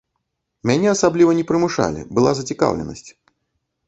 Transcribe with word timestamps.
Мяне 0.69 0.87
асабліва 0.93 1.35
не 1.39 1.43
прымушалі, 1.51 2.01
была 2.19 2.31
зацікаўленасць. 2.39 3.09